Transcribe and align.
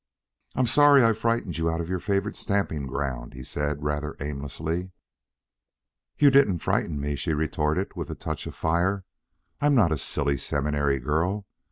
"I'm 0.55 0.65
sorry 0.65 1.03
I 1.03 1.13
frightened 1.13 1.59
you 1.59 1.69
out 1.69 1.79
of 1.79 1.87
your 1.87 1.99
favorite 1.99 2.35
stamping 2.35 2.87
ground," 2.87 3.35
he 3.35 3.43
said 3.43 3.83
rather 3.83 4.15
aimlessly. 4.19 4.89
"You 6.17 6.31
didn't 6.31 6.57
frighten 6.63 6.99
me," 6.99 7.15
she 7.15 7.33
retorted, 7.35 7.95
with 7.95 8.09
a 8.09 8.15
touch 8.15 8.47
of 8.47 8.55
fire. 8.55 9.05
"I'm 9.59 9.75
not 9.75 9.91
a 9.91 9.99
silly 9.99 10.39
seminary 10.39 10.97
girl. 10.99 11.45